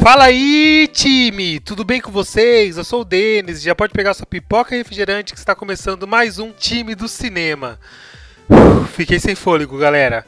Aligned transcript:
Fala 0.00 0.24
aí, 0.24 0.88
time! 0.90 1.60
Tudo 1.60 1.84
bem 1.84 2.00
com 2.00 2.10
vocês? 2.10 2.78
Eu 2.78 2.84
sou 2.84 3.02
o 3.02 3.04
Denis. 3.04 3.60
Já 3.60 3.74
pode 3.74 3.92
pegar 3.92 4.14
sua 4.14 4.24
pipoca 4.24 4.74
e 4.74 4.78
refrigerante 4.78 5.34
que 5.34 5.38
está 5.38 5.54
começando 5.54 6.08
mais 6.08 6.38
um 6.38 6.52
time 6.52 6.94
do 6.94 7.06
cinema. 7.06 7.78
Uf, 8.48 8.94
fiquei 8.94 9.18
sem 9.18 9.34
fôlego, 9.34 9.76
galera. 9.76 10.24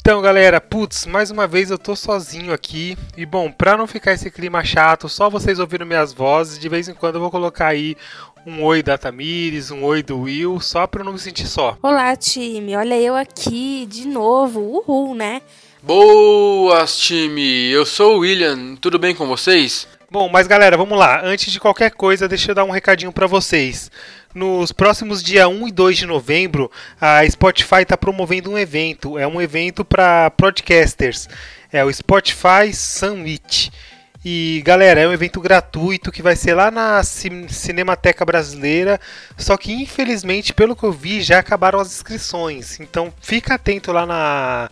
Então, 0.00 0.20
galera, 0.20 0.60
putz, 0.60 1.06
mais 1.06 1.30
uma 1.30 1.46
vez 1.46 1.70
eu 1.70 1.78
tô 1.78 1.94
sozinho 1.94 2.52
aqui. 2.52 2.98
E 3.16 3.24
bom, 3.24 3.52
pra 3.52 3.76
não 3.76 3.86
ficar 3.86 4.14
esse 4.14 4.32
clima 4.32 4.64
chato, 4.64 5.08
só 5.08 5.30
vocês 5.30 5.60
ouvindo 5.60 5.86
minhas 5.86 6.12
vozes, 6.12 6.58
de 6.58 6.68
vez 6.68 6.88
em 6.88 6.94
quando 6.94 7.14
eu 7.14 7.20
vou 7.20 7.30
colocar 7.30 7.68
aí 7.68 7.96
um 8.44 8.64
oi 8.64 8.82
da 8.82 8.98
Tamires, 8.98 9.70
um 9.70 9.84
oi 9.84 10.02
do 10.02 10.22
Will, 10.22 10.58
só 10.58 10.88
pra 10.88 11.02
eu 11.02 11.04
não 11.04 11.12
me 11.12 11.20
sentir 11.20 11.46
só. 11.46 11.78
Olá, 11.80 12.16
time. 12.16 12.74
Olha 12.74 13.00
eu 13.00 13.14
aqui 13.14 13.86
de 13.86 14.08
novo. 14.08 14.60
Uhul, 14.60 15.14
né? 15.14 15.40
Boas, 15.80 16.98
time! 16.98 17.70
Eu 17.70 17.86
sou 17.86 18.16
o 18.16 18.18
William, 18.18 18.74
tudo 18.80 18.98
bem 18.98 19.14
com 19.14 19.28
vocês? 19.28 19.86
Bom, 20.10 20.28
mas 20.28 20.48
galera, 20.48 20.76
vamos 20.76 20.98
lá. 20.98 21.22
Antes 21.24 21.52
de 21.52 21.60
qualquer 21.60 21.92
coisa, 21.92 22.26
deixa 22.26 22.50
eu 22.50 22.54
dar 22.54 22.64
um 22.64 22.70
recadinho 22.72 23.12
para 23.12 23.28
vocês. 23.28 23.88
Nos 24.34 24.72
próximos 24.72 25.22
dia 25.22 25.48
1 25.48 25.68
e 25.68 25.72
2 25.72 25.98
de 25.98 26.06
novembro, 26.06 26.68
a 27.00 27.24
Spotify 27.30 27.82
está 27.82 27.96
promovendo 27.96 28.50
um 28.50 28.58
evento. 28.58 29.16
É 29.16 29.26
um 29.26 29.40
evento 29.40 29.84
para 29.84 30.30
podcasters. 30.32 31.28
É 31.72 31.84
o 31.84 31.92
Spotify 31.92 32.74
Summit. 32.74 33.70
E 34.24 34.60
galera, 34.64 35.00
é 35.00 35.06
um 35.06 35.12
evento 35.12 35.40
gratuito 35.40 36.10
que 36.10 36.22
vai 36.22 36.34
ser 36.34 36.54
lá 36.54 36.72
na 36.72 37.04
Cinemateca 37.04 38.24
Brasileira. 38.24 39.00
Só 39.36 39.56
que 39.56 39.72
infelizmente, 39.72 40.52
pelo 40.52 40.74
que 40.74 40.82
eu 40.82 40.92
vi, 40.92 41.22
já 41.22 41.38
acabaram 41.38 41.78
as 41.78 41.94
inscrições. 41.94 42.80
Então 42.80 43.14
fica 43.20 43.54
atento 43.54 43.92
lá 43.92 44.04
na 44.04 44.68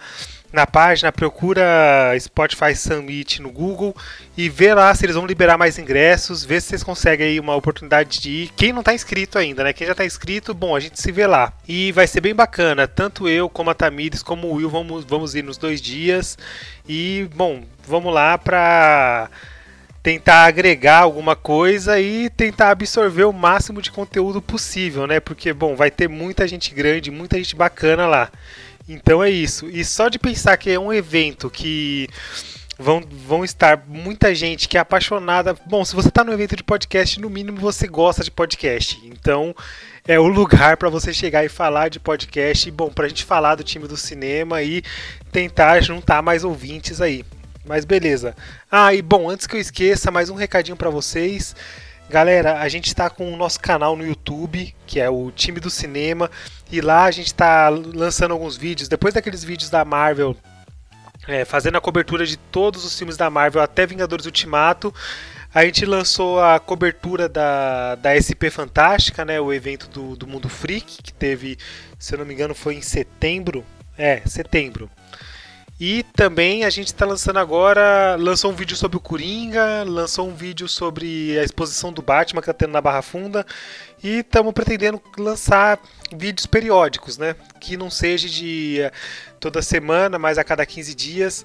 na 0.52 0.66
página, 0.66 1.12
procura 1.12 2.14
Spotify 2.18 2.74
Summit 2.74 3.42
no 3.42 3.50
Google 3.50 3.94
e 4.36 4.48
vê 4.48 4.72
lá 4.74 4.94
se 4.94 5.04
eles 5.04 5.16
vão 5.16 5.26
liberar 5.26 5.58
mais 5.58 5.78
ingressos, 5.78 6.44
vê 6.44 6.60
se 6.60 6.68
vocês 6.68 6.82
conseguem 6.82 7.26
aí 7.26 7.40
uma 7.40 7.54
oportunidade 7.54 8.20
de 8.20 8.30
ir. 8.30 8.50
Quem 8.56 8.72
não 8.72 8.80
está 8.80 8.94
inscrito 8.94 9.38
ainda, 9.38 9.64
né? 9.64 9.72
Quem 9.72 9.86
já 9.86 9.92
está 9.92 10.04
inscrito, 10.04 10.54
bom, 10.54 10.74
a 10.74 10.80
gente 10.80 11.00
se 11.00 11.12
vê 11.12 11.26
lá. 11.26 11.52
E 11.66 11.92
vai 11.92 12.06
ser 12.06 12.20
bem 12.20 12.34
bacana, 12.34 12.86
tanto 12.86 13.28
eu 13.28 13.48
como 13.48 13.70
a 13.70 13.74
Tamires 13.74 14.22
como 14.22 14.48
o 14.48 14.54
Will 14.54 14.70
vamos, 14.70 15.04
vamos 15.04 15.34
ir 15.34 15.42
nos 15.42 15.56
dois 15.56 15.80
dias. 15.80 16.38
E, 16.88 17.28
bom, 17.34 17.62
vamos 17.86 18.12
lá 18.14 18.38
para 18.38 19.28
tentar 20.06 20.44
agregar 20.44 20.98
alguma 20.98 21.34
coisa 21.34 21.98
e 21.98 22.30
tentar 22.30 22.70
absorver 22.70 23.24
o 23.24 23.32
máximo 23.32 23.82
de 23.82 23.90
conteúdo 23.90 24.40
possível, 24.40 25.04
né? 25.04 25.18
Porque, 25.18 25.52
bom, 25.52 25.74
vai 25.74 25.90
ter 25.90 26.08
muita 26.08 26.46
gente 26.46 26.72
grande, 26.72 27.10
muita 27.10 27.36
gente 27.36 27.56
bacana 27.56 28.06
lá. 28.06 28.30
Então 28.88 29.22
é 29.22 29.30
isso. 29.30 29.68
E 29.68 29.84
só 29.84 30.08
de 30.08 30.18
pensar 30.18 30.56
que 30.56 30.70
é 30.70 30.78
um 30.78 30.92
evento 30.92 31.50
que 31.50 32.08
vão, 32.78 33.02
vão 33.26 33.44
estar 33.44 33.84
muita 33.86 34.34
gente 34.34 34.68
que 34.68 34.76
é 34.76 34.80
apaixonada. 34.80 35.56
Bom, 35.66 35.84
se 35.84 35.94
você 35.94 36.08
está 36.08 36.22
no 36.22 36.32
evento 36.32 36.54
de 36.54 36.62
podcast, 36.62 37.20
no 37.20 37.30
mínimo 37.30 37.58
você 37.58 37.88
gosta 37.88 38.22
de 38.22 38.30
podcast. 38.30 39.00
Então 39.04 39.54
é 40.06 40.18
o 40.18 40.26
lugar 40.28 40.76
para 40.76 40.88
você 40.88 41.12
chegar 41.12 41.44
e 41.44 41.48
falar 41.48 41.88
de 41.88 41.98
podcast. 41.98 42.68
E, 42.68 42.72
bom, 42.72 42.90
para 42.90 43.06
a 43.06 43.08
gente 43.08 43.24
falar 43.24 43.56
do 43.56 43.64
time 43.64 43.88
do 43.88 43.96
cinema 43.96 44.62
e 44.62 44.82
tentar 45.32 45.80
juntar 45.80 46.22
mais 46.22 46.44
ouvintes 46.44 47.00
aí. 47.00 47.24
Mas 47.64 47.84
beleza. 47.84 48.36
Ah, 48.70 48.94
e 48.94 49.02
bom, 49.02 49.28
antes 49.28 49.46
que 49.46 49.56
eu 49.56 49.60
esqueça, 49.60 50.10
mais 50.12 50.30
um 50.30 50.36
recadinho 50.36 50.76
para 50.76 50.90
vocês. 50.90 51.56
Galera, 52.08 52.60
a 52.60 52.68
gente 52.68 52.86
está 52.86 53.10
com 53.10 53.32
o 53.32 53.36
nosso 53.36 53.58
canal 53.58 53.96
no 53.96 54.06
YouTube, 54.06 54.72
que 54.86 55.00
é 55.00 55.10
o 55.10 55.32
Time 55.32 55.58
do 55.58 55.68
Cinema, 55.68 56.30
e 56.70 56.80
lá 56.80 57.04
a 57.04 57.10
gente 57.10 57.26
está 57.26 57.68
lançando 57.68 58.30
alguns 58.30 58.56
vídeos. 58.56 58.88
Depois 58.88 59.12
daqueles 59.12 59.42
vídeos 59.42 59.68
da 59.70 59.84
Marvel, 59.84 60.36
é, 61.26 61.44
fazendo 61.44 61.76
a 61.76 61.80
cobertura 61.80 62.24
de 62.24 62.36
todos 62.36 62.84
os 62.84 62.96
filmes 62.96 63.16
da 63.16 63.28
Marvel 63.28 63.60
até 63.60 63.84
Vingadores 63.84 64.24
Ultimato, 64.24 64.94
a 65.52 65.64
gente 65.64 65.84
lançou 65.84 66.40
a 66.40 66.60
cobertura 66.60 67.28
da, 67.28 67.96
da 67.96 68.14
SP 68.14 68.50
Fantástica, 68.50 69.24
né, 69.24 69.40
o 69.40 69.52
evento 69.52 69.88
do, 69.88 70.14
do 70.14 70.28
Mundo 70.28 70.48
Freak, 70.48 71.02
que 71.02 71.12
teve, 71.12 71.58
se 71.98 72.14
eu 72.14 72.18
não 72.18 72.26
me 72.26 72.34
engano, 72.34 72.54
foi 72.54 72.74
em 72.76 72.82
setembro. 72.82 73.64
É, 73.98 74.20
setembro. 74.26 74.88
E 75.78 76.02
também 76.14 76.64
a 76.64 76.70
gente 76.70 76.86
está 76.86 77.04
lançando 77.04 77.38
agora, 77.38 78.16
lançou 78.18 78.50
um 78.50 78.54
vídeo 78.54 78.74
sobre 78.74 78.96
o 78.96 79.00
Coringa, 79.00 79.84
lançou 79.84 80.26
um 80.26 80.34
vídeo 80.34 80.66
sobre 80.66 81.38
a 81.38 81.44
exposição 81.44 81.92
do 81.92 82.00
Batman 82.00 82.40
que 82.40 82.50
está 82.50 82.54
tendo 82.54 82.72
na 82.72 82.80
Barra 82.80 83.02
Funda 83.02 83.44
e 84.02 84.20
estamos 84.20 84.54
pretendendo 84.54 85.02
lançar 85.18 85.78
vídeos 86.10 86.46
periódicos, 86.46 87.18
né? 87.18 87.36
Que 87.60 87.76
não 87.76 87.90
seja 87.90 88.26
de 88.26 88.80
eh, 88.80 88.90
toda 89.38 89.60
semana, 89.60 90.18
mas 90.18 90.38
a 90.38 90.44
cada 90.44 90.64
15 90.64 90.94
dias. 90.94 91.44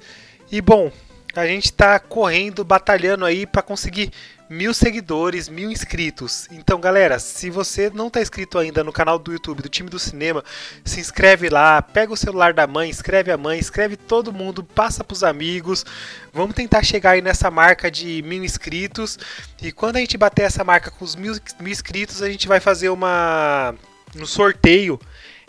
E 0.49 0.61
bom, 0.61 0.89
a 1.35 1.45
gente 1.45 1.65
está 1.65 1.99
correndo, 1.99 2.63
batalhando 2.63 3.25
aí 3.25 3.45
para 3.45 3.61
conseguir 3.61 4.11
mil 4.51 4.73
seguidores, 4.73 5.47
mil 5.47 5.71
inscritos. 5.71 6.45
Então, 6.51 6.79
galera, 6.79 7.19
se 7.19 7.49
você 7.49 7.89
não 7.89 8.07
está 8.07 8.21
inscrito 8.21 8.59
ainda 8.59 8.83
no 8.83 8.91
canal 8.91 9.17
do 9.17 9.31
YouTube 9.31 9.63
do 9.63 9.69
Time 9.69 9.89
do 9.89 9.97
Cinema, 9.97 10.43
se 10.83 10.99
inscreve 10.99 11.47
lá, 11.49 11.81
pega 11.81 12.11
o 12.11 12.17
celular 12.17 12.53
da 12.53 12.67
mãe, 12.67 12.89
escreve 12.89 13.31
a 13.31 13.37
mãe, 13.37 13.57
escreve 13.57 13.95
todo 13.95 14.33
mundo, 14.33 14.61
passa 14.61 15.05
para 15.05 15.13
os 15.13 15.23
amigos. 15.23 15.85
Vamos 16.33 16.53
tentar 16.53 16.83
chegar 16.83 17.11
aí 17.11 17.21
nessa 17.21 17.49
marca 17.49 17.89
de 17.89 18.21
mil 18.23 18.43
inscritos. 18.43 19.17
E 19.61 19.71
quando 19.71 19.95
a 19.95 19.99
gente 19.99 20.17
bater 20.17 20.43
essa 20.43 20.65
marca 20.65 20.91
com 20.91 21.05
os 21.05 21.15
mil, 21.15 21.33
mil 21.61 21.71
inscritos, 21.71 22.21
a 22.21 22.29
gente 22.29 22.45
vai 22.47 22.59
fazer 22.59 22.89
uma 22.89 23.73
um 24.13 24.25
sorteio 24.25 24.99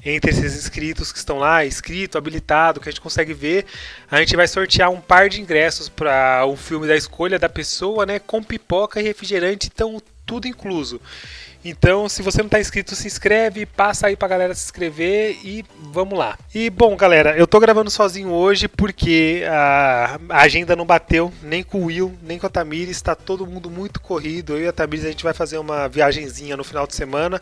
entre 0.04 0.30
esses 0.30 0.56
inscritos 0.56 1.12
que 1.12 1.18
estão 1.18 1.38
lá, 1.38 1.64
inscrito, 1.64 2.18
habilitado, 2.18 2.80
que 2.80 2.88
a 2.88 2.92
gente 2.92 3.00
consegue 3.00 3.32
ver, 3.32 3.66
a 4.10 4.18
gente 4.18 4.36
vai 4.36 4.48
sortear 4.48 4.90
um 4.90 5.00
par 5.00 5.28
de 5.28 5.40
ingressos 5.40 5.88
para 5.88 6.44
o 6.46 6.56
filme 6.56 6.86
da 6.86 6.96
escolha 6.96 7.38
da 7.38 7.48
pessoa, 7.48 8.04
né, 8.04 8.18
com 8.18 8.42
pipoca 8.42 9.00
e 9.00 9.04
refrigerante, 9.04 9.70
então 9.72 10.00
tudo 10.26 10.48
incluso. 10.48 11.00
Então, 11.64 12.08
se 12.08 12.22
você 12.22 12.38
não 12.38 12.46
está 12.46 12.58
inscrito, 12.58 12.96
se 12.96 13.06
inscreve, 13.06 13.64
passa 13.64 14.08
aí 14.08 14.16
pra 14.16 14.26
galera 14.26 14.52
se 14.52 14.64
inscrever 14.64 15.38
e 15.44 15.64
vamos 15.92 16.18
lá. 16.18 16.36
E 16.52 16.68
bom, 16.68 16.96
galera, 16.96 17.36
eu 17.36 17.46
tô 17.46 17.60
gravando 17.60 17.88
sozinho 17.88 18.30
hoje 18.30 18.66
porque 18.66 19.44
a, 19.48 20.18
agenda 20.30 20.74
não 20.74 20.84
bateu 20.84 21.32
nem 21.40 21.62
com 21.62 21.82
o 21.82 21.84
Will, 21.84 22.18
nem 22.20 22.36
com 22.36 22.46
a 22.46 22.50
Tamires, 22.50 22.96
está 22.96 23.14
todo 23.14 23.46
mundo 23.46 23.70
muito 23.70 24.00
corrido. 24.00 24.54
Eu 24.56 24.64
e 24.64 24.68
a 24.68 24.72
Tamires 24.72 25.04
a 25.04 25.10
gente 25.10 25.22
vai 25.22 25.32
fazer 25.32 25.58
uma 25.58 25.88
viagenzinha 25.88 26.56
no 26.56 26.64
final 26.64 26.84
de 26.84 26.96
semana. 26.96 27.40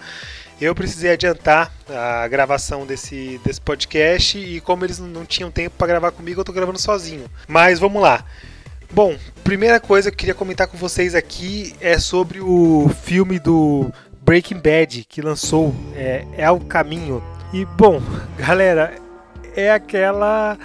Eu 0.60 0.75
precisei 0.75 1.12
adiantar 1.12 1.72
a 1.88 2.28
gravação 2.28 2.84
desse, 2.84 3.41
desse 3.43 3.60
podcast 3.60 4.38
e 4.38 4.60
como 4.60 4.84
eles 4.84 4.98
não 4.98 5.25
tinham 5.25 5.50
tempo 5.50 5.76
para 5.78 5.87
gravar 5.87 6.12
comigo, 6.12 6.41
eu 6.41 6.44
tô 6.44 6.53
gravando 6.53 6.78
sozinho. 6.78 7.31
Mas 7.48 7.78
vamos 7.78 8.03
lá. 8.03 8.25
Bom, 8.93 9.16
primeira 9.43 9.81
coisa 9.81 10.10
que 10.10 10.15
eu 10.15 10.19
queria 10.19 10.34
comentar 10.34 10.66
com 10.66 10.76
vocês 10.76 11.15
aqui 11.15 11.75
é 11.81 11.99
sobre 11.99 12.41
o 12.41 12.91
filme 13.03 13.38
do 13.38 13.91
Breaking 14.20 14.59
Bad 14.59 15.06
que 15.09 15.22
lançou, 15.22 15.75
é, 15.94 16.26
é 16.37 16.50
o 16.50 16.60
caminho. 16.60 17.22
E 17.53 17.65
bom, 17.65 18.03
galera, 18.37 18.94
é 19.56 19.70
aquela 19.70 20.58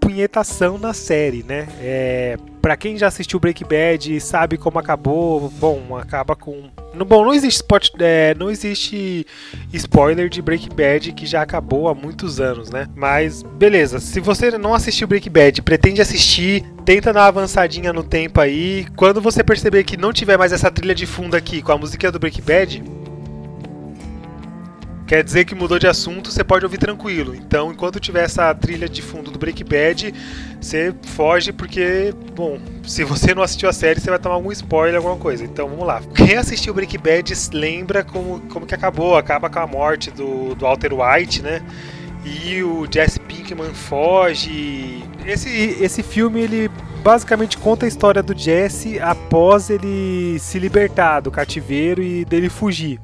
punhetação 0.00 0.76
na 0.76 0.92
série, 0.92 1.42
né? 1.42 1.66
É, 1.80 2.36
para 2.60 2.76
quem 2.76 2.96
já 2.96 3.06
assistiu 3.06 3.40
Breaking 3.40 3.66
Bad 3.66 4.14
e 4.14 4.20
sabe 4.20 4.56
como 4.56 4.78
acabou, 4.78 5.48
bom, 5.58 5.96
acaba 5.96 6.36
com. 6.36 6.70
Bom, 7.06 7.24
não 7.24 7.32
existe, 7.32 7.56
spot, 7.56 7.90
é, 7.98 8.34
não 8.34 8.50
existe 8.50 9.26
spoiler 9.72 10.28
de 10.28 10.42
Breaking 10.42 10.74
Bad 10.74 11.12
que 11.12 11.26
já 11.26 11.42
acabou 11.42 11.88
há 11.88 11.94
muitos 11.94 12.40
anos, 12.40 12.70
né? 12.70 12.86
Mas 12.94 13.42
beleza, 13.42 14.00
se 14.00 14.20
você 14.20 14.50
não 14.58 14.74
assistiu 14.74 15.08
Breaking 15.08 15.30
Bad, 15.30 15.62
pretende 15.62 16.00
assistir, 16.00 16.64
tenta 16.84 17.12
dar 17.12 17.22
uma 17.22 17.28
avançadinha 17.28 17.92
no 17.92 18.02
tempo 18.02 18.40
aí. 18.40 18.86
Quando 18.96 19.20
você 19.20 19.42
perceber 19.42 19.84
que 19.84 19.96
não 19.96 20.12
tiver 20.12 20.36
mais 20.36 20.52
essa 20.52 20.70
trilha 20.70 20.94
de 20.94 21.06
fundo 21.06 21.36
aqui 21.36 21.62
com 21.62 21.72
a 21.72 21.78
música 21.78 22.10
do 22.10 22.18
Breaking 22.18 22.42
Bad, 22.42 22.82
Quer 25.10 25.24
dizer 25.24 25.44
que 25.44 25.56
mudou 25.56 25.76
de 25.76 25.88
assunto, 25.88 26.30
você 26.30 26.44
pode 26.44 26.64
ouvir 26.64 26.78
tranquilo. 26.78 27.34
Então, 27.34 27.72
enquanto 27.72 27.98
tiver 27.98 28.22
essa 28.22 28.54
trilha 28.54 28.88
de 28.88 29.02
fundo 29.02 29.28
do 29.28 29.40
Break 29.40 29.64
Bad, 29.64 30.14
você 30.60 30.94
foge 31.02 31.52
porque, 31.52 32.14
bom, 32.32 32.60
se 32.86 33.02
você 33.02 33.34
não 33.34 33.42
assistiu 33.42 33.68
a 33.68 33.72
série, 33.72 33.98
você 33.98 34.08
vai 34.08 34.20
tomar 34.20 34.36
algum 34.36 34.52
spoiler, 34.52 34.98
alguma 34.98 35.16
coisa. 35.16 35.42
Então, 35.42 35.68
vamos 35.68 35.84
lá. 35.84 36.00
Quem 36.14 36.36
assistiu 36.36 36.72
Break 36.72 36.96
Bad 36.96 37.34
lembra 37.52 38.04
como, 38.04 38.38
como 38.42 38.64
que 38.64 38.72
acabou. 38.72 39.16
Acaba 39.16 39.50
com 39.50 39.58
a 39.58 39.66
morte 39.66 40.12
do, 40.12 40.54
do 40.54 40.64
Walter 40.64 40.92
White, 40.94 41.42
né? 41.42 41.60
E 42.24 42.62
o 42.62 42.86
Jesse 42.88 43.18
Pink 43.18 43.40
Pinkman 43.50 43.74
foge. 43.74 45.02
Esse, 45.26 45.48
esse 45.80 46.04
filme 46.04 46.40
ele 46.40 46.70
basicamente 47.02 47.58
conta 47.58 47.84
a 47.84 47.88
história 47.88 48.22
do 48.22 48.36
Jesse 48.36 49.00
após 49.00 49.70
ele 49.70 50.38
se 50.38 50.58
libertar 50.60 51.18
do 51.20 51.32
cativeiro 51.32 52.00
e 52.00 52.24
dele 52.24 52.48
fugir. 52.48 53.00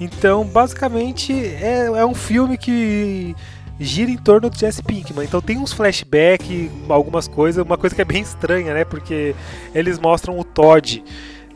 Então, 0.00 0.44
basicamente, 0.44 1.32
é, 1.32 1.84
é 1.84 2.06
um 2.06 2.14
filme 2.14 2.56
que 2.56 3.36
gira 3.80 4.10
em 4.10 4.16
torno 4.16 4.50
do 4.50 4.58
Jesse 4.58 4.82
Pinkman. 4.82 5.24
Então 5.24 5.40
tem 5.40 5.58
uns 5.58 5.72
flashbacks, 5.72 6.70
algumas 6.88 7.26
coisas, 7.26 7.64
uma 7.64 7.78
coisa 7.78 7.94
que 7.94 8.02
é 8.02 8.04
bem 8.04 8.22
estranha, 8.22 8.74
né? 8.74 8.84
Porque 8.84 9.34
eles 9.74 9.98
mostram 9.98 10.38
o 10.38 10.44
Todd. 10.44 11.02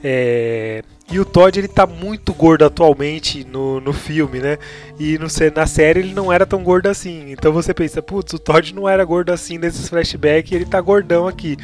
É... 0.03 0.83
E 1.13 1.21
o 1.21 1.25
Todd 1.25 1.59
ele 1.59 1.69
tá 1.69 1.87
muito 1.87 2.33
gordo 2.33 2.65
atualmente 2.65 3.45
no, 3.45 3.79
no 3.79 3.93
filme, 3.93 4.41
né? 4.41 4.59
E 4.99 5.19
no, 5.19 5.27
na 5.55 5.67
série 5.67 6.01
ele 6.01 6.15
não 6.15 6.33
era 6.33 6.47
tão 6.47 6.63
gordo 6.63 6.89
assim. 6.89 7.31
Então 7.31 7.53
você 7.53 7.75
pensa, 7.75 8.01
putz, 8.01 8.33
o 8.33 8.39
Todd 8.39 8.75
não 8.75 8.89
era 8.89 9.05
gordo 9.05 9.31
assim 9.31 9.59
nesses 9.59 9.89
flashbacks 9.89 10.51
ele 10.51 10.65
tá 10.65 10.81
gordão 10.81 11.29
aqui. 11.29 11.59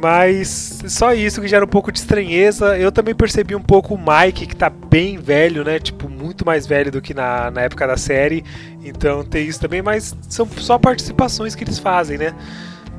Mas 0.00 0.80
só 0.86 1.12
isso 1.12 1.40
que 1.40 1.48
gera 1.48 1.64
um 1.64 1.68
pouco 1.68 1.90
de 1.90 1.98
estranheza. 1.98 2.78
Eu 2.78 2.92
também 2.92 3.14
percebi 3.14 3.54
um 3.56 3.60
pouco 3.60 3.94
o 3.94 3.98
Mike, 3.98 4.46
que 4.46 4.54
tá 4.54 4.70
bem 4.70 5.18
velho, 5.18 5.64
né? 5.64 5.80
Tipo, 5.80 6.08
muito 6.08 6.46
mais 6.46 6.66
velho 6.66 6.92
do 6.92 7.00
que 7.02 7.12
na, 7.12 7.50
na 7.50 7.62
época 7.62 7.86
da 7.86 7.96
série. 7.96 8.44
Então 8.84 9.24
tem 9.24 9.46
isso 9.46 9.60
também, 9.60 9.82
mas 9.82 10.16
são 10.28 10.46
só 10.58 10.78
participações 10.78 11.54
que 11.54 11.64
eles 11.64 11.78
fazem, 11.78 12.16
né? 12.16 12.32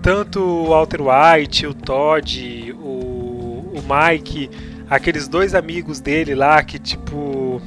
Tanto 0.01 0.41
o 0.41 0.69
Walter 0.69 0.99
White, 1.01 1.67
o 1.67 1.73
Todd, 1.73 2.73
o, 2.77 3.71
o 3.73 3.81
Mike, 3.87 4.49
aqueles 4.89 5.27
dois 5.27 5.55
amigos 5.55 6.01
dele 6.01 6.35
lá 6.35 6.61
que, 6.63 6.79
tipo, 6.79 7.61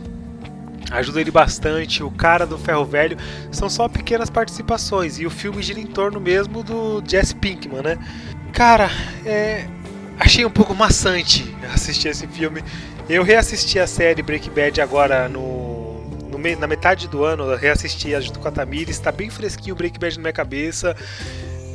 ajudam 0.91 1.23
ele 1.23 1.31
bastante. 1.31 2.03
O 2.03 2.11
cara 2.11 2.47
do 2.47 2.59
Ferro 2.59 2.85
Velho 2.85 3.17
são 3.51 3.71
só 3.71 3.89
pequenas 3.89 4.29
participações. 4.29 5.19
E 5.19 5.25
o 5.25 5.31
filme 5.31 5.63
gira 5.63 5.81
em 5.81 5.87
torno 5.87 6.21
mesmo 6.21 6.63
do 6.63 7.03
Jesse 7.07 7.35
Pinkman, 7.35 7.83
né? 7.83 7.99
Cara, 8.53 8.91
é, 9.25 9.67
achei 10.19 10.45
um 10.45 10.51
pouco 10.51 10.75
maçante 10.75 11.55
assistir 11.73 12.09
esse 12.09 12.27
filme. 12.27 12.63
Eu 13.09 13.23
reassisti 13.23 13.79
a 13.79 13.87
série 13.87 14.23
Breaking 14.23 14.53
Bad 14.53 14.81
agora 14.81 15.29
no, 15.29 16.05
no 16.31 16.39
na 16.59 16.67
metade 16.67 17.09
do 17.09 17.25
ano, 17.25 17.45
eu 17.45 17.57
reassisti 17.57 18.19
junto 18.21 18.39
com 18.39 18.49
a 18.49 18.51
Tamires, 18.51 18.97
está 18.97 19.11
bem 19.13 19.31
fresquinho 19.31 19.75
o 19.75 19.77
Breaking 19.77 19.99
Bad 20.01 20.17
na 20.17 20.23
minha 20.23 20.33
cabeça. 20.33 20.97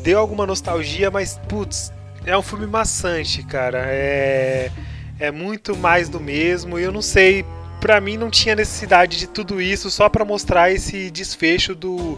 Deu 0.03 0.19
alguma 0.19 0.45
nostalgia, 0.45 1.11
mas 1.11 1.39
putz, 1.49 1.91
é 2.25 2.37
um 2.37 2.41
filme 2.41 2.67
maçante, 2.67 3.43
cara. 3.43 3.79
É 3.87 4.71
é 5.19 5.31
muito 5.31 5.75
mais 5.75 6.09
do 6.09 6.19
mesmo. 6.19 6.77
E 6.77 6.83
eu 6.83 6.91
não 6.91 7.01
sei, 7.01 7.45
para 7.79 7.99
mim 7.99 8.17
não 8.17 8.29
tinha 8.29 8.55
necessidade 8.55 9.17
de 9.17 9.27
tudo 9.27 9.61
isso 9.61 9.89
só 9.89 10.09
para 10.09 10.25
mostrar 10.25 10.71
esse 10.71 11.09
desfecho 11.09 11.75
do 11.75 12.17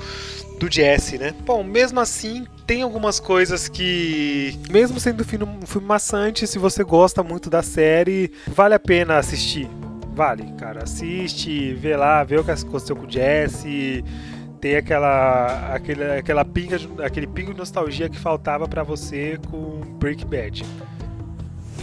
do 0.60 0.72
Jesse, 0.72 1.18
né? 1.18 1.34
Bom, 1.46 1.64
mesmo 1.64 2.00
assim, 2.00 2.46
tem 2.68 2.82
algumas 2.82 3.20
coisas 3.20 3.68
que, 3.70 4.60
mesmo 4.70 5.00
sendo 5.00 5.24
um 5.24 5.66
filme 5.66 5.88
maçante, 5.88 6.46
se 6.46 6.60
você 6.60 6.84
gosta 6.84 7.24
muito 7.24 7.50
da 7.50 7.64
série, 7.64 8.32
vale 8.48 8.76
a 8.76 8.80
pena 8.80 9.18
assistir. 9.18 9.68
Vale, 10.14 10.52
cara. 10.58 10.84
Assiste, 10.84 11.74
vê 11.76 11.96
lá, 11.96 12.24
vê 12.26 12.38
o 12.38 12.44
que 12.44 12.52
aconteceu 12.52 12.96
com 12.96 13.08
o 13.08 13.10
Jesse. 13.10 14.04
Tem 14.60 14.76
aquela, 14.76 15.74
aquele, 15.74 16.04
aquela 16.04 16.44
pinga, 16.44 16.78
aquele 17.04 17.26
pingo 17.26 17.54
de 17.54 17.60
nostalgia 17.60 18.10
que 18.10 18.20
faltava 18.20 18.68
para 18.68 18.84
você 18.84 19.40
com 19.50 19.80
Breaking 19.98 20.28
Bad. 20.28 20.66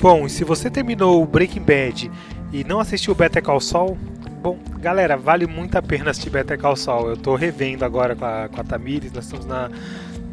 Bom, 0.02 0.26
e 0.26 0.30
se 0.30 0.44
você 0.44 0.68
terminou 0.68 1.22
o 1.22 1.26
Breaking 1.26 1.62
Bad 1.62 2.10
e 2.52 2.62
não 2.62 2.78
assistiu 2.78 3.14
Better 3.14 3.42
Call 3.42 3.60
Saul, 3.60 3.96
bom, 4.42 4.58
galera, 4.78 5.16
vale 5.16 5.46
muito 5.46 5.76
a 5.76 5.82
pena 5.82 6.10
assistir 6.10 6.30
Better 6.30 6.58
Call 6.58 6.76
Saul. 6.76 7.10
Eu 7.10 7.16
tô 7.16 7.34
revendo 7.34 7.84
agora 7.84 8.14
com 8.14 8.24
a, 8.24 8.48
com 8.48 8.60
a 8.60 8.64
Tamires, 8.64 9.12
nós 9.12 9.24
estamos 9.24 9.46
na 9.46 9.70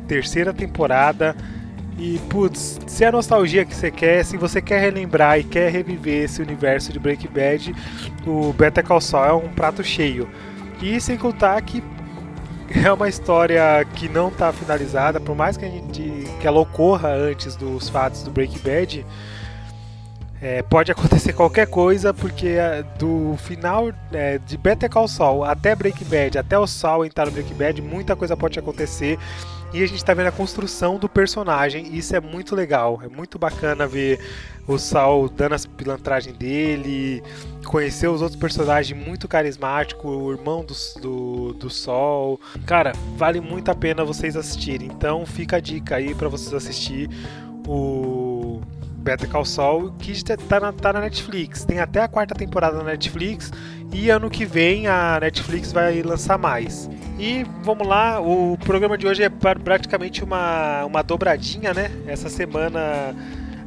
terceira 0.07 0.53
temporada. 0.53 1.35
E, 1.97 2.19
putz, 2.29 2.79
se 2.87 3.03
é 3.03 3.07
a 3.07 3.11
nostalgia 3.11 3.63
que 3.63 3.75
você 3.75 3.91
quer, 3.91 4.25
se 4.25 4.35
você 4.35 4.61
quer 4.61 4.79
relembrar 4.79 5.39
e 5.39 5.43
quer 5.43 5.71
reviver 5.71 6.23
esse 6.23 6.41
universo 6.41 6.91
de 6.91 6.99
Breaking 6.99 7.29
Bad, 7.29 7.75
o 8.25 8.51
Better 8.53 8.83
Call 8.83 9.01
Saul 9.01 9.25
é 9.25 9.33
um 9.33 9.53
prato 9.53 9.83
cheio. 9.83 10.27
E 10.81 10.99
sem 10.99 11.17
contar 11.17 11.61
que 11.61 11.83
é 12.83 12.91
uma 12.91 13.07
história 13.07 13.85
que 13.95 14.09
não 14.09 14.29
está 14.29 14.51
finalizada, 14.51 15.19
por 15.19 15.35
mais 15.35 15.55
que, 15.55 15.65
a 15.65 15.69
gente, 15.69 16.01
que 16.41 16.47
ela 16.47 16.59
ocorra 16.59 17.09
antes 17.09 17.55
dos 17.55 17.89
fatos 17.89 18.23
do 18.23 18.31
Breaking 18.31 18.59
Bad, 18.59 19.05
é, 20.43 20.61
pode 20.61 20.91
acontecer 20.91 21.31
qualquer 21.33 21.67
coisa, 21.67 22.13
porque 22.13 22.47
é, 22.47 22.83
do 22.99 23.35
final 23.37 23.93
é, 24.11 24.37
de 24.37 24.57
Better 24.57 24.89
Call 24.89 25.07
Saul 25.07 25.45
até 25.45 25.73
Breaking 25.73 26.05
Bad, 26.05 26.37
até 26.37 26.59
o 26.59 26.67
Saul 26.67 27.05
entrar 27.05 27.25
no 27.25 27.31
Breaking 27.31 27.55
Bad, 27.55 27.81
muita 27.81 28.13
coisa 28.13 28.35
pode 28.35 28.59
acontecer. 28.59 29.17
E 29.73 29.81
a 29.81 29.87
gente 29.87 29.97
está 29.97 30.13
vendo 30.13 30.27
a 30.27 30.31
construção 30.31 30.99
do 30.99 31.09
personagem, 31.09 31.87
e 31.87 31.97
isso 31.97 32.15
é 32.15 32.19
muito 32.19 32.55
legal. 32.55 33.01
É 33.03 33.07
muito 33.07 33.39
bacana 33.39 33.87
ver 33.87 34.19
o 34.67 34.77
Saul 34.77 35.27
dando 35.27 35.53
as 35.53 35.65
pilantragens 35.65 36.37
dele, 36.37 37.23
conhecer 37.65 38.07
os 38.07 38.21
outros 38.21 38.39
personagens 38.39 38.95
muito 38.95 39.27
carismáticos, 39.27 40.05
o 40.05 40.31
irmão 40.31 40.63
do, 40.63 40.75
do, 41.01 41.53
do 41.53 41.69
Sol. 41.71 42.39
Cara, 42.67 42.91
vale 43.17 43.41
muito 43.41 43.71
a 43.71 43.75
pena 43.75 44.05
vocês 44.05 44.35
assistirem. 44.35 44.89
Então 44.93 45.25
fica 45.25 45.55
a 45.55 45.59
dica 45.59 45.95
aí 45.95 46.13
para 46.13 46.29
vocês 46.29 46.53
assistir 46.53 47.09
o 47.67 48.22
Better 49.03 49.29
Call 49.29 49.43
Saul, 49.43 49.91
que 49.99 50.11
está 50.11 50.59
na, 50.59 50.71
tá 50.71 50.93
na 50.93 51.01
Netflix. 51.01 51.65
Tem 51.65 51.79
até 51.79 52.01
a 52.01 52.07
quarta 52.07 52.33
temporada 52.33 52.77
na 52.77 52.85
Netflix 52.85 53.51
e 53.91 54.09
ano 54.09 54.29
que 54.29 54.45
vem 54.45 54.87
a 54.87 55.19
Netflix 55.19 55.71
vai 55.71 56.01
lançar 56.01 56.37
mais. 56.37 56.89
E 57.19 57.45
vamos 57.61 57.85
lá, 57.85 58.19
o 58.19 58.57
programa 58.57 58.97
de 58.97 59.05
hoje 59.05 59.21
é 59.21 59.29
praticamente 59.29 60.23
uma, 60.23 60.85
uma 60.85 61.03
dobradinha, 61.03 61.73
né? 61.73 61.91
Essa 62.07 62.29
semana 62.29 63.13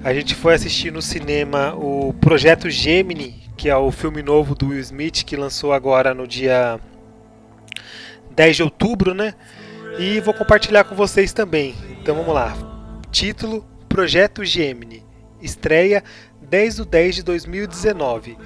a 0.02 0.12
gente 0.12 0.34
foi 0.34 0.54
assistir 0.54 0.90
no 0.90 1.02
cinema 1.02 1.74
o 1.74 2.12
Projeto 2.14 2.70
Gemini, 2.70 3.42
que 3.56 3.68
é 3.68 3.76
o 3.76 3.92
filme 3.92 4.22
novo 4.22 4.54
do 4.54 4.68
Will 4.68 4.80
Smith 4.80 5.22
que 5.24 5.36
lançou 5.36 5.72
agora 5.72 6.14
no 6.14 6.26
dia 6.26 6.80
10 8.34 8.56
de 8.56 8.62
outubro, 8.62 9.14
né? 9.14 9.34
E 9.98 10.18
vou 10.20 10.34
compartilhar 10.34 10.84
com 10.84 10.94
vocês 10.94 11.32
também. 11.32 11.74
Então 12.00 12.16
vamos 12.16 12.34
lá. 12.34 12.56
Título 13.10 13.64
Projeto 13.88 14.44
Gemini. 14.44 15.05
Estreia 15.40 16.02
10 16.42 16.76
de 16.76 16.84
10 16.84 17.14
de 17.16 17.22
2019. 17.22 18.36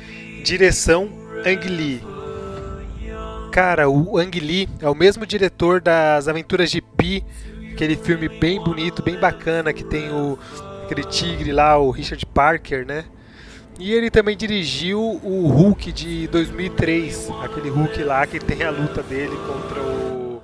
Direção 0.45 1.11
Ang 1.45 1.69
Lee. 1.69 2.03
Cara, 3.53 3.89
o 3.89 4.19
Ang 4.19 4.39
Lee 4.39 4.69
é 4.81 4.89
o 4.89 4.95
mesmo 4.95 5.27
diretor 5.27 5.81
das 5.81 6.29
Aventuras 6.29 6.71
de 6.71 6.81
Pi, 6.81 7.25
aquele 7.73 7.97
filme 7.97 8.29
bem 8.29 8.63
bonito, 8.63 9.03
bem 9.03 9.19
bacana 9.19 9.73
que 9.73 9.85
tem 9.85 10.11
o 10.11 10.39
aquele 10.85 11.05
tigre 11.05 11.53
lá, 11.53 11.79
o 11.79 11.91
Richard 11.91 12.25
Parker, 12.27 12.85
né? 12.85 13.05
E 13.79 13.93
ele 13.93 14.11
também 14.11 14.37
dirigiu 14.37 15.01
o 15.01 15.47
Hulk 15.47 15.93
de 15.93 16.27
2003, 16.29 17.31
aquele 17.43 17.71
Hulk 17.71 18.03
lá 18.03 18.27
que 18.27 18.39
tem 18.39 18.63
a 18.63 18.71
luta 18.71 19.03
dele 19.03 19.35
contra 19.47 19.81
o 19.81 20.43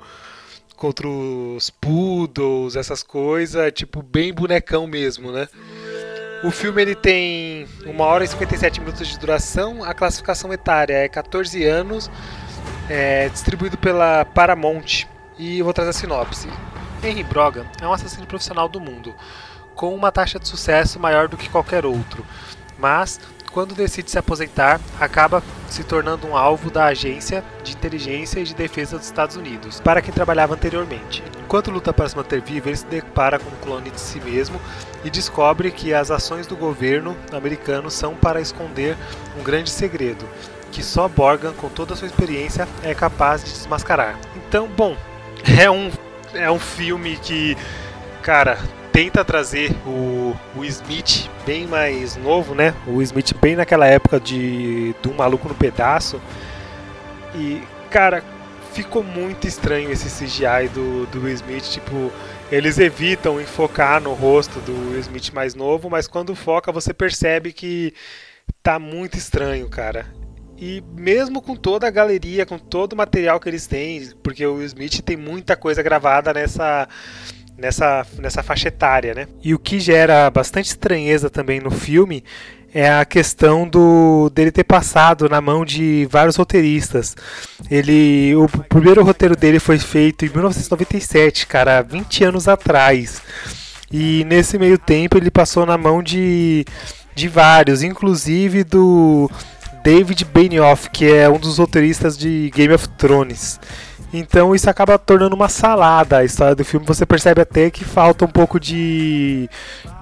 contra 0.76 1.08
os 1.08 1.70
poodles, 1.70 2.76
essas 2.76 3.02
coisas, 3.02 3.72
tipo 3.72 4.02
bem 4.02 4.32
bonecão 4.32 4.86
mesmo, 4.86 5.32
né? 5.32 5.48
O 6.44 6.50
filme 6.50 6.82
ele 6.82 6.94
tem 6.94 7.66
1 7.84 8.00
hora 8.00 8.24
e 8.24 8.28
57 8.28 8.80
minutos 8.80 9.08
de 9.08 9.18
duração, 9.18 9.82
a 9.82 9.94
classificação 9.94 10.52
etária 10.52 10.94
é 10.94 11.08
14 11.08 11.64
anos, 11.64 12.10
é 12.88 13.28
distribuído 13.30 13.78
pela 13.78 14.24
Paramount. 14.24 15.06
E 15.38 15.60
vou 15.62 15.72
trazer 15.72 15.90
a 15.90 15.92
sinopse. 15.92 16.48
Henry 17.02 17.22
Brogan 17.22 17.66
é 17.80 17.86
um 17.86 17.92
assassino 17.92 18.26
profissional 18.26 18.68
do 18.68 18.80
mundo, 18.80 19.14
com 19.74 19.94
uma 19.94 20.10
taxa 20.10 20.38
de 20.38 20.48
sucesso 20.48 20.98
maior 20.98 21.28
do 21.28 21.36
que 21.36 21.50
qualquer 21.50 21.84
outro, 21.84 22.24
mas 22.78 23.20
quando 23.52 23.74
decide 23.74 24.10
se 24.10 24.18
aposentar, 24.18 24.80
acaba 25.00 25.42
se 25.68 25.84
tornando 25.84 26.26
um 26.26 26.36
alvo 26.36 26.70
da 26.70 26.86
Agência 26.86 27.44
de 27.62 27.72
Inteligência 27.72 28.40
e 28.40 28.44
de 28.44 28.54
Defesa 28.54 28.96
dos 28.96 29.06
Estados 29.06 29.36
Unidos, 29.36 29.80
para 29.80 30.00
quem 30.00 30.12
trabalhava 30.12 30.54
anteriormente. 30.54 31.22
Enquanto 31.46 31.70
luta 31.70 31.92
para 31.92 32.08
se 32.08 32.16
manter 32.16 32.40
vivo, 32.40 32.68
ele 32.68 32.76
se 32.76 32.84
depara 32.86 33.38
com 33.38 33.48
um 33.48 33.56
clone 33.62 33.88
de 33.88 34.00
si 34.00 34.18
mesmo 34.18 34.60
e 35.04 35.10
descobre 35.10 35.70
que 35.70 35.94
as 35.94 36.10
ações 36.10 36.44
do 36.44 36.56
governo 36.56 37.16
americano 37.32 37.88
são 37.88 38.16
para 38.16 38.40
esconder 38.40 38.96
um 39.38 39.44
grande 39.44 39.70
segredo, 39.70 40.28
que 40.72 40.82
só 40.82 41.08
Morgan, 41.08 41.52
com 41.52 41.68
toda 41.68 41.94
a 41.94 41.96
sua 41.96 42.08
experiência, 42.08 42.66
é 42.82 42.92
capaz 42.96 43.44
de 43.44 43.52
desmascarar. 43.52 44.18
Então, 44.34 44.66
bom, 44.66 44.96
é 45.56 45.70
um, 45.70 45.88
é 46.34 46.50
um 46.50 46.58
filme 46.58 47.16
que, 47.16 47.56
cara, 48.22 48.58
tenta 48.90 49.24
trazer 49.24 49.70
o, 49.86 50.34
o 50.56 50.64
Smith 50.64 51.30
bem 51.46 51.64
mais 51.64 52.16
novo, 52.16 52.56
né? 52.56 52.74
O 52.88 53.00
Smith 53.02 53.32
bem 53.40 53.54
naquela 53.54 53.86
época 53.86 54.18
de 54.18 54.96
do 55.00 55.14
Maluco 55.14 55.48
no 55.48 55.54
Pedaço. 55.54 56.20
E, 57.36 57.62
cara, 57.88 58.24
ficou 58.76 59.02
muito 59.02 59.46
estranho 59.46 59.90
esse 59.90 60.10
CGI 60.10 60.68
do, 60.68 61.06
do 61.06 61.22
Will 61.22 61.34
Smith. 61.34 61.64
Tipo, 61.64 62.12
eles 62.52 62.78
evitam 62.78 63.40
enfocar 63.40 64.02
no 64.02 64.12
rosto 64.12 64.60
do 64.60 64.72
Will 64.90 65.00
Smith 65.00 65.32
mais 65.32 65.54
novo, 65.54 65.88
mas 65.88 66.06
quando 66.06 66.34
foca 66.34 66.70
você 66.70 66.92
percebe 66.92 67.54
que 67.54 67.94
tá 68.62 68.78
muito 68.78 69.16
estranho, 69.16 69.66
cara. 69.70 70.06
E 70.58 70.82
mesmo 70.94 71.40
com 71.40 71.56
toda 71.56 71.86
a 71.86 71.90
galeria, 71.90 72.44
com 72.44 72.58
todo 72.58 72.92
o 72.92 72.96
material 72.96 73.40
que 73.40 73.48
eles 73.48 73.66
têm, 73.66 74.10
porque 74.22 74.44
o 74.46 74.56
Will 74.56 74.66
Smith 74.66 75.00
tem 75.00 75.16
muita 75.16 75.56
coisa 75.56 75.82
gravada 75.82 76.34
nessa 76.34 76.86
nessa, 77.56 78.06
nessa 78.18 78.42
faixa 78.42 78.68
etária, 78.68 79.14
né? 79.14 79.26
E 79.42 79.54
o 79.54 79.58
que 79.58 79.80
gera 79.80 80.30
bastante 80.30 80.66
estranheza 80.66 81.30
também 81.30 81.60
no 81.60 81.70
filme 81.70 82.22
é 82.78 82.90
a 82.90 83.06
questão 83.06 83.66
do 83.66 84.28
dele 84.34 84.52
ter 84.52 84.62
passado 84.62 85.30
na 85.30 85.40
mão 85.40 85.64
de 85.64 86.06
vários 86.10 86.36
roteiristas. 86.36 87.16
Ele, 87.70 88.36
o 88.36 88.46
primeiro 88.68 89.02
roteiro 89.02 89.34
dele 89.34 89.58
foi 89.58 89.78
feito 89.78 90.26
em 90.26 90.28
1997, 90.28 91.46
cara, 91.46 91.80
20 91.80 92.24
anos 92.24 92.46
atrás. 92.46 93.22
E 93.90 94.24
nesse 94.24 94.58
meio 94.58 94.76
tempo 94.76 95.16
ele 95.16 95.30
passou 95.30 95.64
na 95.64 95.78
mão 95.78 96.02
de, 96.02 96.66
de 97.14 97.28
vários, 97.28 97.82
inclusive 97.82 98.62
do 98.62 99.30
David 99.82 100.26
Benioff, 100.26 100.90
que 100.90 101.10
é 101.10 101.30
um 101.30 101.38
dos 101.38 101.56
roteiristas 101.56 102.18
de 102.18 102.50
Game 102.54 102.74
of 102.74 102.86
Thrones. 102.90 103.58
Então 104.18 104.54
isso 104.54 104.70
acaba 104.70 104.98
tornando 104.98 105.36
uma 105.36 105.48
salada 105.48 106.18
a 106.18 106.24
história 106.24 106.54
do 106.54 106.64
filme. 106.64 106.86
Você 106.86 107.04
percebe 107.04 107.42
até 107.42 107.70
que 107.70 107.84
falta 107.84 108.24
um 108.24 108.28
pouco 108.28 108.58
de, 108.58 109.48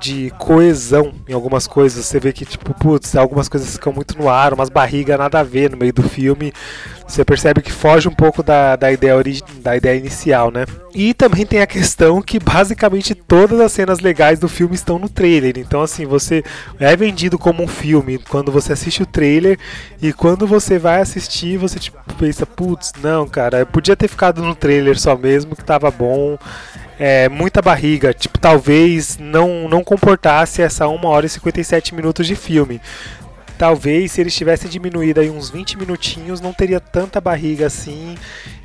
de 0.00 0.32
coesão 0.38 1.12
em 1.28 1.32
algumas 1.32 1.66
coisas. 1.66 2.04
Você 2.04 2.20
vê 2.20 2.32
que, 2.32 2.44
tipo, 2.44 2.72
putz, 2.74 3.16
algumas 3.16 3.48
coisas 3.48 3.72
ficam 3.72 3.92
muito 3.92 4.16
no 4.16 4.28
ar, 4.28 4.54
umas 4.54 4.68
barrigas 4.68 5.18
nada 5.18 5.40
a 5.40 5.42
ver 5.42 5.70
no 5.70 5.76
meio 5.76 5.92
do 5.92 6.02
filme. 6.02 6.52
Você 7.06 7.24
percebe 7.24 7.60
que 7.60 7.70
foge 7.70 8.08
um 8.08 8.14
pouco 8.14 8.42
da, 8.42 8.76
da, 8.76 8.90
ideia, 8.90 9.14
da 9.60 9.76
ideia 9.76 9.98
inicial, 9.98 10.50
né? 10.50 10.64
E 10.94 11.12
também 11.12 11.44
tem 11.44 11.60
a 11.60 11.66
questão 11.66 12.22
que 12.22 12.38
basicamente 12.38 13.14
todas 13.14 13.60
as 13.60 13.72
cenas 13.72 14.00
legais 14.00 14.38
do 14.38 14.48
filme 14.48 14.74
estão 14.74 14.98
no 14.98 15.08
trailer. 15.08 15.58
Então, 15.58 15.82
assim, 15.82 16.06
você 16.06 16.42
é 16.80 16.96
vendido 16.96 17.38
como 17.38 17.62
um 17.62 17.68
filme 17.68 18.18
quando 18.18 18.50
você 18.50 18.72
assiste 18.72 19.02
o 19.02 19.06
trailer 19.06 19.58
e 20.00 20.12
quando 20.12 20.46
você 20.46 20.78
vai 20.78 21.00
assistir, 21.00 21.58
você 21.58 21.78
tipo, 21.78 21.98
pensa, 22.14 22.46
putz, 22.46 22.92
não, 23.02 23.28
cara, 23.28 23.66
podia 23.66 23.96
ter 23.96 24.08
ficado 24.08 24.42
no 24.42 24.54
trailer 24.54 24.98
só 24.98 25.16
mesmo, 25.16 25.54
que 25.54 25.64
tava 25.64 25.90
bom. 25.90 26.38
É, 26.98 27.28
muita 27.28 27.60
barriga, 27.60 28.14
tipo, 28.14 28.38
talvez 28.38 29.18
não, 29.18 29.68
não 29.68 29.82
comportasse 29.82 30.62
essa 30.62 30.86
1 30.86 31.04
hora 31.04 31.26
e 31.26 31.28
57 31.28 31.94
minutos 31.94 32.24
de 32.26 32.36
filme 32.36 32.80
talvez 33.58 34.12
se 34.12 34.20
eles 34.20 34.34
tivessem 34.34 34.70
diminuído 34.70 35.20
aí 35.20 35.30
uns 35.30 35.50
20 35.50 35.78
minutinhos, 35.78 36.40
não 36.40 36.52
teria 36.52 36.80
tanta 36.80 37.20
barriga 37.20 37.66
assim 37.66 38.16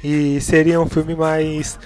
e 0.03 0.39
seria 0.41 0.81
um 0.81 0.88
filme 0.88 1.15
mais 1.15 1.79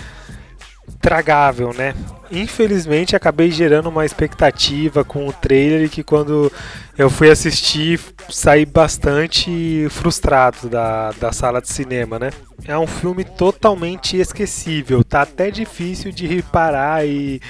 tragável, 1.04 1.74
né? 1.74 1.94
Infelizmente 2.32 3.14
acabei 3.14 3.52
gerando 3.52 3.90
uma 3.90 4.06
expectativa 4.06 5.04
com 5.04 5.28
o 5.28 5.34
trailer 5.34 5.90
que 5.90 6.02
quando 6.02 6.50
eu 6.98 7.10
fui 7.10 7.30
assistir 7.30 8.00
saí 8.30 8.66
bastante 8.66 9.86
frustrado 9.90 10.70
da, 10.70 11.12
da 11.20 11.34
sala 11.34 11.62
de 11.62 11.68
cinema, 11.68 12.18
né? 12.18 12.30
É 12.66 12.78
um 12.78 12.88
filme 12.88 13.26
totalmente 13.26 14.18
esquecível, 14.18 15.04
tá 15.04 15.24
até 15.24 15.52
difícil 15.52 16.10
de 16.14 16.26
reparar 16.26 17.06
e 17.06 17.42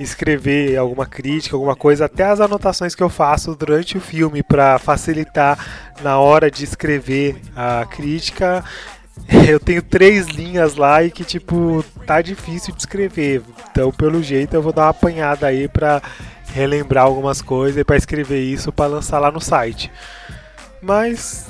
escrever 0.00 0.76
alguma 0.76 1.06
crítica, 1.06 1.54
alguma 1.54 1.76
coisa, 1.76 2.06
até 2.06 2.24
as 2.24 2.40
anotações 2.40 2.96
que 2.96 3.02
eu 3.02 3.08
faço 3.08 3.54
durante 3.54 3.96
o 3.96 4.00
filme 4.00 4.42
para 4.42 4.76
facilitar 4.80 5.56
na 6.02 6.18
hora 6.18 6.50
de 6.50 6.64
escrever 6.64 7.36
a 7.54 7.86
crítica. 7.86 8.64
Eu 9.48 9.58
tenho 9.58 9.82
três 9.82 10.26
linhas 10.26 10.76
lá 10.76 11.02
e 11.02 11.10
que 11.10 11.24
tipo 11.24 11.84
tá 12.06 12.20
difícil 12.22 12.74
de 12.74 12.80
escrever. 12.80 13.42
Então, 13.70 13.90
pelo 13.90 14.22
jeito, 14.22 14.54
eu 14.54 14.62
vou 14.62 14.72
dar 14.72 14.82
uma 14.82 14.88
apanhada 14.90 15.46
aí 15.46 15.68
para 15.68 16.02
relembrar 16.52 17.04
algumas 17.04 17.42
coisas 17.42 17.80
e 17.80 17.84
para 17.84 17.96
escrever 17.96 18.40
isso 18.40 18.72
para 18.72 18.90
lançar 18.90 19.18
lá 19.18 19.30
no 19.30 19.40
site. 19.40 19.90
Mas, 20.80 21.46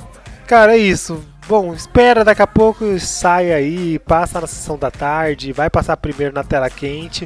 cara, 0.47 0.75
é 0.75 0.77
isso. 0.77 1.23
Bom, 1.47 1.73
espera 1.73 2.23
daqui 2.23 2.41
a 2.41 2.47
pouco 2.47 2.99
sai 2.99 3.51
aí, 3.51 3.97
passa 3.99 4.39
na 4.39 4.47
sessão 4.47 4.77
da 4.77 4.91
tarde, 4.91 5.51
vai 5.51 5.69
passar 5.69 5.97
primeiro 5.97 6.33
na 6.33 6.43
tela 6.43 6.69
quente. 6.69 7.25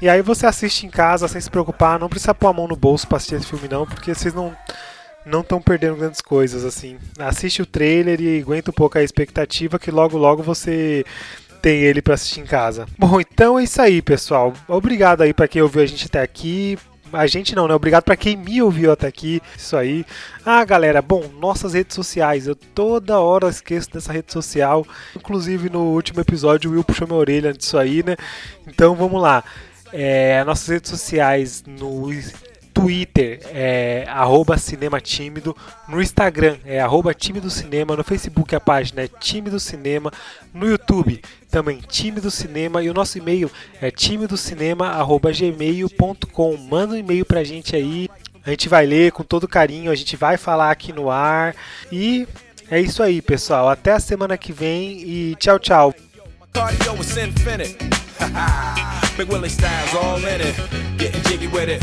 E 0.00 0.08
aí 0.08 0.22
você 0.22 0.46
assiste 0.46 0.86
em 0.86 0.90
casa 0.90 1.26
sem 1.26 1.40
se 1.40 1.50
preocupar, 1.50 1.98
não 1.98 2.08
precisa 2.08 2.34
pôr 2.34 2.48
a 2.48 2.52
mão 2.52 2.68
no 2.68 2.76
bolso 2.76 3.06
para 3.06 3.16
assistir 3.16 3.34
esse 3.34 3.46
filme 3.46 3.68
não, 3.68 3.84
porque 3.84 4.14
vocês 4.14 4.32
não 4.32 4.56
não 5.28 5.40
estão 5.40 5.60
perdendo 5.60 5.96
grandes 5.96 6.20
coisas 6.20 6.64
assim. 6.64 6.96
Assiste 7.18 7.62
o 7.62 7.66
trailer 7.66 8.20
e 8.20 8.40
aguenta 8.40 8.70
um 8.70 8.74
pouco 8.74 8.98
a 8.98 9.02
expectativa 9.02 9.78
que 9.78 9.90
logo 9.90 10.16
logo 10.16 10.42
você 10.42 11.04
tem 11.60 11.80
ele 11.80 12.00
para 12.00 12.14
assistir 12.14 12.40
em 12.40 12.46
casa. 12.46 12.86
Bom, 12.98 13.20
então 13.20 13.58
é 13.58 13.64
isso 13.64 13.80
aí, 13.80 14.00
pessoal. 14.00 14.52
Obrigado 14.66 15.22
aí 15.22 15.34
para 15.34 15.48
quem 15.48 15.62
ouviu 15.62 15.82
a 15.82 15.86
gente 15.86 16.06
até 16.06 16.22
aqui. 16.22 16.78
A 17.12 17.26
gente 17.26 17.54
não, 17.54 17.66
né? 17.66 17.74
Obrigado 17.74 18.04
para 18.04 18.16
quem 18.16 18.36
me 18.36 18.60
ouviu 18.60 18.92
até 18.92 19.06
aqui. 19.06 19.40
Isso 19.56 19.76
aí. 19.76 20.04
Ah, 20.44 20.64
galera, 20.64 21.00
bom, 21.00 21.24
nossas 21.40 21.72
redes 21.72 21.94
sociais. 21.94 22.46
Eu 22.46 22.54
toda 22.54 23.18
hora 23.18 23.48
esqueço 23.48 23.90
dessa 23.90 24.12
rede 24.12 24.32
social. 24.32 24.86
Inclusive 25.16 25.70
no 25.70 25.84
último 25.84 26.20
episódio 26.20 26.70
o 26.70 26.74
Will 26.74 26.84
puxou 26.84 27.06
minha 27.06 27.18
orelha 27.18 27.52
disso 27.52 27.78
aí, 27.78 28.02
né? 28.02 28.16
Então 28.66 28.94
vamos 28.94 29.20
lá. 29.20 29.42
É, 29.90 30.44
nossas 30.44 30.68
redes 30.68 30.90
sociais 30.90 31.64
no 31.66 32.10
Twitter 32.78 33.40
é 33.46 34.06
arroba 34.08 34.56
Cinema 34.56 35.00
Tímido, 35.00 35.56
no 35.88 36.00
Instagram 36.00 36.58
é 36.64 36.80
arroba 36.80 37.12
Tímido 37.12 37.50
Cinema, 37.50 37.96
no 37.96 38.04
Facebook 38.04 38.54
a 38.54 38.60
página 38.60 39.02
é 39.02 39.08
Tímido 39.08 39.58
Cinema, 39.58 40.12
no 40.54 40.64
YouTube 40.64 41.20
também 41.50 41.80
Tímido 41.88 42.30
Cinema. 42.30 42.80
E 42.80 42.88
o 42.88 42.94
nosso 42.94 43.18
e-mail 43.18 43.50
é 43.82 43.90
timidocinema@gmail.com. 43.90 46.56
Manda 46.56 46.94
um 46.94 46.96
e-mail 46.96 47.26
pra 47.26 47.42
gente 47.42 47.74
aí, 47.74 48.08
a 48.46 48.50
gente 48.50 48.68
vai 48.68 48.86
ler 48.86 49.10
com 49.10 49.24
todo 49.24 49.48
carinho, 49.48 49.90
a 49.90 49.96
gente 49.96 50.14
vai 50.14 50.36
falar 50.36 50.70
aqui 50.70 50.92
no 50.92 51.10
ar. 51.10 51.56
E 51.90 52.28
é 52.70 52.80
isso 52.80 53.02
aí, 53.02 53.20
pessoal. 53.20 53.68
Até 53.68 53.90
a 53.90 53.98
semana 53.98 54.38
que 54.38 54.52
vem 54.52 55.00
e 55.00 55.34
tchau, 55.34 55.58
tchau. 55.58 55.92
Big 59.18 59.28
Willie 59.32 59.50
styles 59.50 59.94
all 59.96 60.18
in 60.18 60.40
it, 60.40 60.54
getting 60.96 61.20
jiggy 61.22 61.48
with 61.48 61.68
it. 61.68 61.82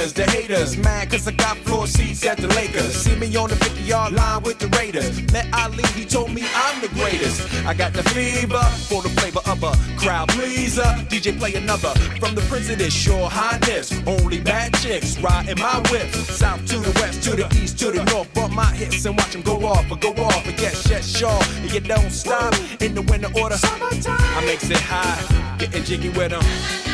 Haters, 0.00 0.12
the 0.12 0.30
haters. 0.30 0.76
Mad 0.76 1.10
cause 1.10 1.28
I 1.28 1.32
got 1.32 1.56
floor 1.58 1.86
seats 1.86 2.24
at 2.24 2.38
the 2.38 2.48
Lakers. 2.48 2.94
See 2.94 3.16
me 3.16 3.34
on 3.36 3.48
the 3.48 3.56
50 3.56 3.82
yard 3.82 4.12
line 4.12 4.42
with 4.42 4.58
the 4.58 4.68
Raiders. 4.78 5.20
Met 5.32 5.46
Ali, 5.52 5.84
he 5.94 6.04
told 6.04 6.32
me 6.32 6.42
I'm 6.54 6.80
the 6.80 6.88
greatest. 6.88 7.42
I 7.66 7.74
got 7.74 7.92
the 7.92 8.02
fever 8.10 8.62
for 8.88 9.02
the 9.02 9.10
flavor 9.10 9.40
of 9.46 9.62
a 9.62 9.72
crowd 9.98 10.28
pleaser. 10.30 10.90
DJ 11.10 11.38
play 11.38 11.54
another 11.54 11.94
from 12.18 12.34
the 12.34 12.42
prince 12.42 12.70
of 12.70 12.78
this 12.78 12.94
sure 12.94 13.28
highness. 13.28 13.92
Only 14.06 14.40
bad 14.40 14.74
chicks 14.74 15.18
riding 15.18 15.58
my 15.58 15.78
whip. 15.90 16.08
South 16.14 16.64
to 16.66 16.78
the 16.78 16.92
west, 17.00 17.22
to 17.24 17.36
the 17.36 17.46
east, 17.62 17.78
to 17.80 17.90
the 17.90 18.04
north. 18.04 18.32
Bump 18.34 18.54
my 18.54 18.72
hips 18.72 19.04
and 19.04 19.16
watch 19.16 19.32
them 19.32 19.42
go 19.42 19.66
off 19.66 19.90
or 19.90 19.96
go 19.96 20.10
off. 20.24 20.44
But 20.44 20.60
yes, 20.60 20.88
yes, 20.88 21.16
sure. 21.16 21.42
And 21.62 21.72
you 21.72 21.80
don't 21.80 22.10
stop 22.10 22.54
in 22.80 22.94
the 22.94 23.02
winter 23.02 23.30
order. 23.38 23.56
I 23.62 24.42
makes 24.46 24.70
it 24.70 24.78
high, 24.78 25.56
getting 25.58 25.84
jiggy 25.84 26.08
with 26.10 26.30
them. 26.30 26.89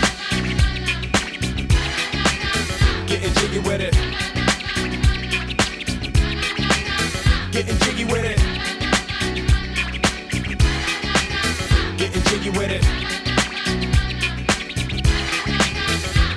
Getting 3.26 3.42
jiggy 3.42 3.59
with 3.59 3.80
it. 3.80 3.92
Getting 7.50 7.78
jiggy 7.78 8.04
with 8.04 8.25
it. 8.25 8.38
Getting 11.99 12.23
jiggy 12.23 12.50
with 12.50 12.71
it. 12.71 12.85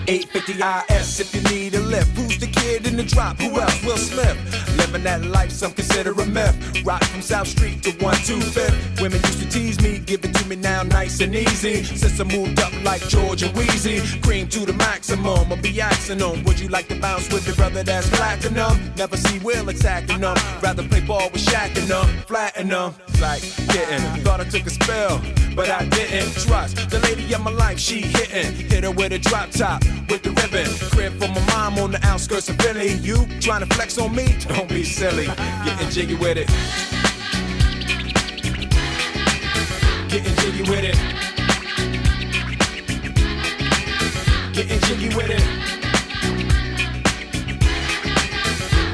850 0.08 0.94
IS 0.96 1.20
if 1.20 1.36
you 1.36 1.42
need 1.54 1.76
a 1.76 1.80
lift. 1.80 2.18
Who's 2.18 2.40
the 2.40 2.48
kid 2.48 2.88
in 2.88 2.98
the 2.98 3.04
drop? 3.04 3.38
Who 3.38 3.60
else? 3.60 3.84
Will 3.84 3.96
Smith. 3.96 4.69
Living 4.80 5.04
that 5.04 5.26
life, 5.26 5.52
some 5.52 5.74
consider 5.74 6.12
a 6.12 6.26
myth. 6.26 6.56
Rock 6.86 7.04
from 7.04 7.22
South 7.22 7.48
Street 7.48 7.84
to 7.84 7.92
125th. 7.92 9.02
Women 9.02 9.20
used 9.24 9.40
to 9.40 9.50
tease 9.50 9.82
me, 9.82 10.00
give 10.00 10.24
it 10.24 10.34
to 10.34 10.48
me 10.48 10.56
now 10.56 10.84
nice 10.84 11.20
and 11.20 11.36
easy. 11.36 11.84
Since 11.84 12.20
I 12.20 12.24
moved 12.24 12.60
up 12.62 12.74
like 12.84 13.02
Georgia 13.10 13.52
Wheezy, 13.56 14.00
cream 14.22 14.48
to 14.48 14.66
the 14.66 14.74
maximum. 14.74 15.52
I'll 15.52 15.62
be 15.62 15.82
asking 15.82 16.20
them, 16.20 16.44
would 16.46 16.60
you 16.60 16.70
like 16.70 16.88
to 16.88 17.00
bounce 17.00 17.32
with 17.32 17.46
your 17.46 17.56
brother 17.58 17.84
that's 17.84 18.10
platinum? 18.10 18.80
Never 18.96 19.18
see 19.18 19.40
Will 19.40 19.68
attacking 19.68 20.22
them. 20.22 20.38
Rather 20.62 20.88
play 20.88 21.02
ball 21.02 21.30
with 21.32 21.46
Shaq 21.46 21.78
and 21.78 21.88
them, 21.88 22.08
flatten 22.26 22.70
them. 22.70 22.94
Like 23.20 23.42
getting, 23.68 24.02
thought 24.24 24.40
I 24.40 24.46
took 24.46 24.66
a 24.66 24.70
spell, 24.70 25.22
but 25.56 25.70
I 25.70 25.86
didn't 25.86 26.34
trust 26.34 26.90
the 26.90 27.00
lady 27.00 27.34
of 27.34 27.42
my 27.42 27.52
life. 27.52 27.80
She 27.80 28.02
hitting, 28.02 28.54
hit 28.70 28.84
her 28.84 28.92
with 28.92 29.12
a 29.14 29.20
drop 29.20 29.52
top 29.52 29.84
with 30.10 30.24
the 30.24 30.32
ribbon. 30.32 30.68
Crib 30.92 31.14
for 31.20 31.28
my 31.28 31.46
mom 31.54 31.80
on 31.80 31.92
the 31.92 32.06
outskirts 32.06 32.50
of 32.50 32.56
Philly. 32.58 32.94
You 32.96 33.26
trying 33.40 33.62
to 33.66 33.74
flex 33.76 33.98
on 33.98 34.16
me? 34.16 34.36
Don't 34.48 34.70
be 34.70 34.84
silly. 34.84 35.28
Getting 35.66 35.90
jiggy 35.90 36.16
with 36.16 36.38
it. 36.38 36.48
Getting 40.10 40.36
jiggy 40.36 40.64
with 40.70 40.84
it. 40.84 40.96
Getting 44.54 44.80
jiggy 44.82 45.16
with 45.16 45.30
it. 45.30 45.44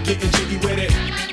Getting 0.05 0.31
jiggy 0.31 0.57
with 0.57 0.77
it. 0.77 1.24